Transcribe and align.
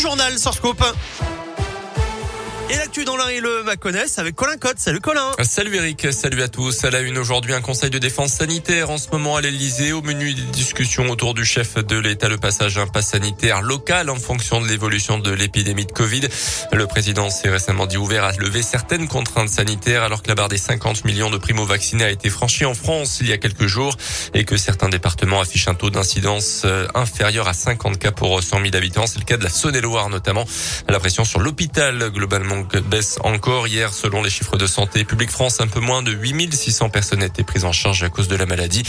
journal 0.00 0.38
sur. 0.38 0.52
Et 2.72 2.76
l'actu 2.76 3.04
dans 3.04 3.16
l'un 3.16 3.26
et 3.26 3.40
le 3.40 3.64
Maconnais 3.64 4.04
avec 4.16 4.36
Colin 4.36 4.56
Cotte. 4.56 4.78
Salut 4.78 5.00
Colin. 5.00 5.32
Salut 5.42 5.74
Eric, 5.74 6.12
salut 6.12 6.40
à 6.40 6.46
tous. 6.46 6.84
À 6.84 6.90
la 6.90 7.00
une 7.00 7.18
aujourd'hui, 7.18 7.52
un 7.52 7.60
conseil 7.60 7.90
de 7.90 7.98
défense 7.98 8.34
sanitaire 8.34 8.90
en 8.90 8.98
ce 8.98 9.10
moment 9.10 9.34
à 9.34 9.40
l'Elysée. 9.40 9.92
Au 9.92 10.02
menu 10.02 10.34
des 10.34 10.42
discussions 10.42 11.10
autour 11.10 11.34
du 11.34 11.44
chef 11.44 11.74
de 11.84 11.98
l'État, 11.98 12.28
le 12.28 12.36
passage 12.36 12.78
à 12.78 12.82
un 12.82 12.86
pass 12.86 13.08
sanitaire 13.08 13.60
local 13.60 14.08
en 14.08 14.14
fonction 14.14 14.60
de 14.60 14.68
l'évolution 14.68 15.18
de 15.18 15.32
l'épidémie 15.32 15.84
de 15.84 15.90
Covid. 15.90 16.28
Le 16.72 16.86
président 16.86 17.28
s'est 17.28 17.48
récemment 17.48 17.86
dit 17.86 17.96
ouvert 17.96 18.22
à 18.22 18.30
lever 18.34 18.62
certaines 18.62 19.08
contraintes 19.08 19.48
sanitaires 19.48 20.04
alors 20.04 20.22
que 20.22 20.28
la 20.28 20.36
barre 20.36 20.48
des 20.48 20.56
50 20.56 21.04
millions 21.04 21.30
de 21.30 21.38
primo-vaccinés 21.38 22.04
a 22.04 22.10
été 22.10 22.30
franchie 22.30 22.66
en 22.66 22.74
France 22.74 23.18
il 23.20 23.28
y 23.28 23.32
a 23.32 23.38
quelques 23.38 23.66
jours 23.66 23.96
et 24.32 24.44
que 24.44 24.56
certains 24.56 24.88
départements 24.88 25.40
affichent 25.40 25.66
un 25.66 25.74
taux 25.74 25.90
d'incidence 25.90 26.62
euh, 26.64 26.86
inférieur 26.94 27.48
à 27.48 27.52
50 27.52 27.98
cas 27.98 28.12
pour 28.12 28.40
100 28.40 28.62
000 28.62 28.76
habitants. 28.76 29.08
C'est 29.08 29.18
le 29.18 29.24
cas 29.24 29.38
de 29.38 29.42
la 29.42 29.50
Saône-et-Loire 29.50 30.08
notamment. 30.08 30.44
La 30.88 31.00
pression 31.00 31.24
sur 31.24 31.40
l'hôpital 31.40 32.10
globalement 32.10 32.59
baisse 32.62 33.18
encore. 33.24 33.66
Hier, 33.66 33.92
selon 33.92 34.22
les 34.22 34.30
chiffres 34.30 34.56
de 34.56 34.66
santé 34.66 35.04
publique 35.04 35.30
France, 35.30 35.60
un 35.60 35.66
peu 35.66 35.80
moins 35.80 36.02
de 36.02 36.12
8600 36.12 36.90
personnes 36.90 37.22
étaient 37.22 37.42
prises 37.42 37.64
en 37.64 37.72
charge 37.72 38.02
à 38.02 38.08
cause 38.08 38.28
de 38.28 38.36
la 38.36 38.46
maladie. 38.46 38.82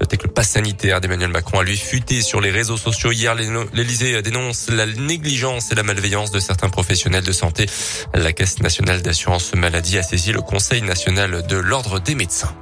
Notez 0.00 0.16
que 0.16 0.26
le 0.26 0.32
pass 0.32 0.50
sanitaire 0.50 1.00
d'Emmanuel 1.00 1.30
Macron 1.30 1.60
a 1.60 1.64
lui 1.64 1.76
fuité 1.76 2.22
sur 2.22 2.40
les 2.40 2.50
réseaux 2.50 2.76
sociaux. 2.76 3.12
Hier, 3.12 3.34
l'Elysée 3.34 4.22
dénonce 4.22 4.68
la 4.68 4.86
négligence 4.86 5.72
et 5.72 5.74
la 5.74 5.82
malveillance 5.82 6.30
de 6.30 6.40
certains 6.40 6.68
professionnels 6.68 7.24
de 7.24 7.32
santé. 7.32 7.66
La 8.14 8.32
Caisse 8.32 8.60
nationale 8.60 9.02
d'assurance 9.02 9.54
maladie 9.54 9.98
a 9.98 10.02
saisi 10.02 10.32
le 10.32 10.40
Conseil 10.40 10.82
national 10.82 11.46
de 11.46 11.56
l'ordre 11.56 12.00
des 12.00 12.14
médecins. 12.14 12.54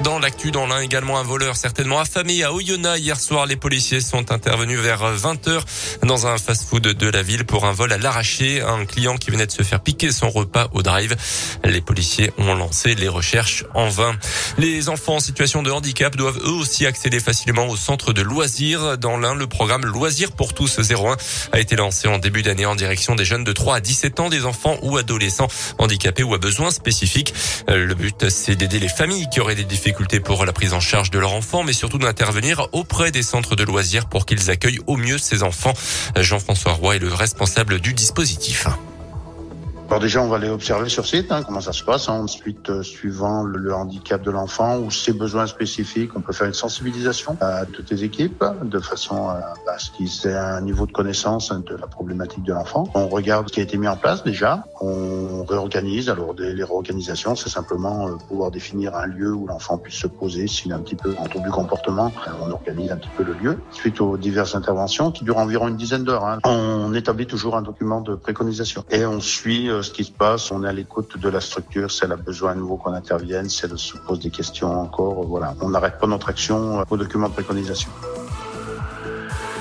Dans 0.00 0.18
l'actu, 0.18 0.50
dans 0.50 0.66
l'un 0.66 0.80
également, 0.80 1.18
un 1.18 1.22
voleur 1.22 1.56
certainement 1.56 2.00
affamé 2.00 2.42
à 2.42 2.52
Oyonnax. 2.52 2.98
Hier 2.98 3.20
soir, 3.20 3.46
les 3.46 3.54
policiers 3.54 4.00
sont 4.00 4.32
intervenus 4.32 4.80
vers 4.80 5.14
20h 5.14 5.60
dans 6.02 6.26
un 6.26 6.38
fast-food 6.38 6.82
de 6.82 7.08
la 7.08 7.22
ville 7.22 7.44
pour 7.44 7.66
un 7.66 7.72
vol 7.72 7.92
à 7.92 7.98
l'arraché. 7.98 8.60
Un 8.62 8.84
client 8.84 9.16
qui 9.16 9.30
venait 9.30 9.46
de 9.46 9.52
se 9.52 9.62
faire 9.62 9.80
piquer 9.80 10.10
son 10.10 10.28
repas 10.28 10.68
au 10.72 10.82
drive. 10.82 11.14
Les 11.64 11.80
policiers 11.80 12.32
ont 12.36 12.54
lancé 12.54 12.96
les 12.96 13.06
recherches 13.06 13.64
en 13.74 13.88
vain. 13.88 14.16
Les 14.58 14.88
enfants 14.88 15.16
en 15.16 15.20
situation 15.20 15.62
de 15.62 15.70
handicap 15.70 16.16
doivent 16.16 16.38
eux 16.38 16.50
aussi 16.50 16.84
accéder 16.84 17.20
facilement 17.20 17.68
au 17.68 17.76
centre 17.76 18.12
de 18.12 18.22
loisirs. 18.22 18.98
Dans 18.98 19.16
l'un, 19.16 19.36
le 19.36 19.46
programme 19.46 19.86
Loisirs 19.86 20.32
pour 20.32 20.52
tous 20.52 20.80
01 20.80 21.16
a 21.52 21.60
été 21.60 21.76
lancé 21.76 22.08
en 22.08 22.18
début 22.18 22.42
d'année 22.42 22.66
en 22.66 22.74
direction 22.74 23.14
des 23.14 23.24
jeunes 23.24 23.44
de 23.44 23.52
3 23.52 23.76
à 23.76 23.80
17 23.80 24.18
ans, 24.18 24.28
des 24.30 24.46
enfants 24.46 24.78
ou 24.82 24.96
adolescents 24.96 25.48
handicapés 25.78 26.24
ou 26.24 26.34
à 26.34 26.38
besoins 26.38 26.72
spécifiques. 26.72 27.34
Le 27.68 27.94
but, 27.94 28.30
c'est 28.30 28.56
d'aider 28.56 28.80
les 28.80 28.88
familles 28.88 29.28
qui 29.30 29.38
auraient 29.38 29.54
des 29.54 29.62
difficultés 29.64 29.81
pour 30.24 30.44
la 30.44 30.52
prise 30.52 30.74
en 30.74 30.80
charge 30.80 31.10
de 31.10 31.18
leur 31.18 31.32
enfant, 31.32 31.64
mais 31.64 31.72
surtout 31.72 31.98
d'intervenir 31.98 32.68
auprès 32.72 33.10
des 33.10 33.22
centres 33.22 33.56
de 33.56 33.64
loisirs 33.64 34.06
pour 34.06 34.26
qu'ils 34.26 34.50
accueillent 34.50 34.80
au 34.86 34.96
mieux 34.96 35.18
ces 35.18 35.42
enfants. 35.42 35.74
Jean-François 36.16 36.72
Roy 36.72 36.96
est 36.96 36.98
le 37.00 37.12
responsable 37.12 37.80
du 37.80 37.92
dispositif. 37.92 38.68
Alors 39.88 40.00
déjà, 40.00 40.22
on 40.22 40.28
va 40.28 40.36
aller 40.36 40.48
observer 40.48 40.88
sur 40.88 41.06
site 41.06 41.30
hein, 41.30 41.42
comment 41.42 41.60
ça 41.60 41.72
se 41.72 41.84
passe. 41.84 42.08
Ensuite, 42.08 42.70
euh, 42.70 42.82
suivant 42.82 43.42
le, 43.42 43.74
handicap 43.74 44.22
de 44.22 44.30
l'enfant 44.30 44.78
ou 44.78 44.90
ses 44.90 45.12
besoins 45.12 45.46
spécifiques, 45.46 46.12
on 46.16 46.20
peut 46.20 46.32
faire 46.32 46.46
une 46.46 46.54
sensibilisation 46.54 47.36
à 47.42 47.66
toutes 47.66 47.90
les 47.90 48.02
équipes 48.04 48.42
de 48.62 48.78
façon 48.78 49.28
à, 49.28 49.54
ce 49.78 49.90
qu'ils 49.90 50.26
aient 50.26 50.34
un 50.34 50.62
niveau 50.62 50.86
de 50.86 50.92
connaissance 50.92 51.52
de 51.52 51.76
la 51.76 51.86
problématique 51.86 52.42
de 52.42 52.54
l'enfant. 52.54 52.84
On 52.94 53.08
regarde 53.08 53.48
ce 53.48 53.52
qui 53.52 53.60
a 53.60 53.62
été 53.64 53.76
mis 53.76 53.88
en 53.88 53.96
place 53.96 54.24
déjà. 54.24 54.64
On 54.80 55.44
réorganise. 55.44 56.08
Alors 56.08 56.34
les 56.38 56.64
réorganisations, 56.64 57.34
c'est 57.36 57.50
simplement 57.50 58.08
euh, 58.08 58.12
pouvoir 58.28 58.50
définir 58.50 58.94
un 58.96 59.06
lieu 59.06 59.34
où 59.34 59.46
l'enfant 59.46 59.76
puisse 59.76 59.96
se 59.96 60.06
poser 60.06 60.46
s'il 60.46 60.72
a 60.72 60.76
un 60.76 60.80
petit 60.80 60.96
peu 60.96 61.14
en 61.18 61.24
trouble 61.24 61.44
du 61.44 61.50
comportement. 61.50 62.12
Euh, 62.28 62.30
on 62.40 62.50
organise 62.50 62.90
un 62.92 62.96
petit 62.96 63.10
peu 63.16 63.24
le 63.24 63.34
lieu. 63.34 63.58
Suite 63.72 64.00
aux 64.00 64.16
diverses 64.16 64.54
interventions 64.54 65.10
qui 65.10 65.24
durent 65.24 65.38
environ 65.38 65.68
une 65.68 65.76
dizaine 65.76 66.04
d'heures, 66.04 66.24
hein, 66.24 66.38
on 66.44 66.94
établit 66.94 67.26
toujours 67.26 67.56
un 67.56 67.62
document 67.62 68.00
de 68.00 68.14
préconisation 68.14 68.84
et 68.90 69.04
on 69.04 69.20
suit 69.20 69.68
ce 69.82 69.90
qui 69.90 70.04
se 70.04 70.12
passe, 70.12 70.50
on 70.50 70.64
est 70.64 70.68
à 70.68 70.72
l'écoute 70.72 71.18
de 71.18 71.28
la 71.28 71.40
structure, 71.40 71.90
si 71.90 72.04
elle 72.04 72.12
a 72.12 72.16
besoin 72.16 72.52
à 72.52 72.54
nouveau 72.54 72.76
qu'on 72.76 72.94
intervienne, 72.94 73.48
si 73.48 73.64
elle 73.64 73.78
se 73.78 73.96
pose 73.96 74.20
des 74.20 74.30
questions 74.30 74.80
encore, 74.80 75.24
voilà. 75.24 75.54
On 75.60 75.70
n'arrête 75.70 75.98
pas 75.98 76.06
notre 76.06 76.28
action 76.28 76.84
au 76.88 76.96
document 76.96 77.28
de 77.28 77.34
préconisation. 77.34 77.90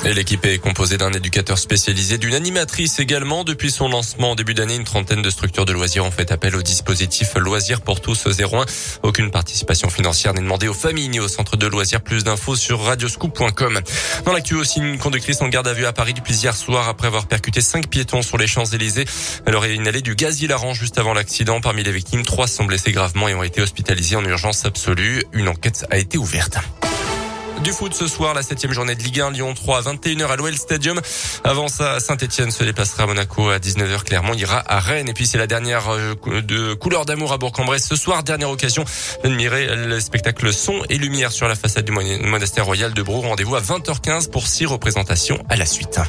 L'équipe 0.04 0.44
est 0.46 0.58
composée 0.58 0.98
d'un 0.98 1.12
éducateur 1.12 1.60
spécialisé, 1.60 2.18
d'une 2.18 2.34
animatrice 2.34 3.00
également. 3.00 3.44
Depuis 3.44 3.70
son 3.70 3.88
lancement 3.88 4.32
en 4.32 4.36
début 4.36 4.56
d'année, 4.56 4.76
une 4.76 4.84
trentaine 4.84 5.22
de 5.22 5.30
structures 5.30 5.66
de 5.66 5.74
loisirs 5.74 6.04
ont 6.04 6.12
fait 6.12 6.32
appel 6.32 6.56
au 6.56 6.64
dispositif 6.64 7.36
Loisirs 7.36 7.82
pour 7.82 8.02
tous 8.02 8.26
01. 8.26 8.66
Aucune 9.04 9.30
participation 9.30 9.90
financière 9.90 10.34
n'est 10.34 10.42
demandée 10.42 10.68
aux 10.68 10.74
familles 10.74 11.10
ni 11.10 11.20
aux 11.20 11.28
centres 11.28 11.56
de 11.56 11.68
loisirs. 11.68 12.02
Plus 12.02 12.24
d'infos 12.24 12.56
sur 12.56 12.82
radioscoop.com. 12.82 13.80
Dans 14.26 14.34
l'actu 14.34 14.56
aussi, 14.56 14.80
une 14.80 14.98
conductrice 14.98 15.42
en 15.42 15.50
garde 15.50 15.68
à 15.68 15.74
vue 15.74 15.86
à 15.86 15.94
Paris 15.94 16.16
depuis 16.16 16.34
hier 16.34 16.56
soir 16.56 16.90
après 16.90 17.08
avoir 17.08 17.28
percuté 17.28 17.62
cinq 17.62 17.88
piétons 17.88 18.24
sur 18.24 18.40
les 18.40 18.48
Champs-Élysées. 18.48 19.06
Elle 19.46 19.56
aurait 19.56 19.76
inhalé 19.76 20.02
du 20.02 20.16
gaz 20.16 20.42
hilarant 20.42 20.74
juste 20.74 20.98
avant 20.98 21.14
l'accident. 21.14 21.62
Parmi 21.62 21.84
les 21.84 21.92
victimes, 21.92 22.26
trois 22.26 22.48
sont 22.48 22.66
blessés 22.66 22.92
gravement 22.92 23.28
et 23.28 23.36
ont 23.36 23.44
été 23.44 23.62
hospitalisés 23.62 24.16
en 24.16 24.26
urgence 24.26 24.66
absolue. 24.66 25.24
Une 25.32 25.48
enquête 25.48 25.86
a 25.92 26.00
été 26.00 26.18
ouverte. 26.18 26.58
Du 27.64 27.74
foot 27.74 27.94
ce 27.94 28.08
soir, 28.08 28.34
la 28.34 28.42
septième 28.42 28.74
journée 28.74 28.96
de 28.96 29.04
Ligue 29.04 29.20
1, 29.20 29.32
Lyon 29.32 29.54
3 29.54 29.78
à 29.78 29.94
21h 29.94 30.26
à 30.26 30.36
l'OL 30.36 30.56
Stadium. 30.58 31.00
Avant 31.44 31.68
ça, 31.68 32.00
Saint-Etienne 32.00 32.50
se 32.50 32.64
déplacera 32.64 33.04
à 33.04 33.06
Monaco 33.06 33.50
à 33.50 33.60
19h. 33.60 34.04
Clermont 34.04 34.34
ira 34.34 34.64
à 34.66 34.80
Rennes. 34.80 35.10
Et 35.10 35.14
puis 35.14 35.28
c'est 35.28 35.38
la 35.38 35.46
dernière 35.46 35.90
euh, 35.90 36.16
de 36.42 36.74
couleur 36.74 37.06
d'amour 37.06 37.34
à 37.34 37.38
Bourg-en-Bresse. 37.38 37.86
Ce 37.88 37.96
soir, 37.96 38.24
dernière 38.24 38.50
occasion 38.50 38.84
d'admirer 39.24 39.76
le 39.76 40.00
spectacle 40.00 40.52
son 40.52 40.82
et 40.90 40.98
lumière 40.98 41.32
sur 41.32 41.48
la 41.48 41.56
façade 41.56 41.86
du 41.86 41.92
monastère 41.92 42.66
royal 42.66 42.94
de 42.94 43.04
Brou. 43.04 43.22
Rendez-vous 43.22 43.56
à 43.56 43.62
20h15 43.62 44.32
pour 44.32 44.48
six 44.48 44.66
représentations 44.66 45.38
à 45.48 45.56
la 45.56 45.68
suite. 45.68 46.00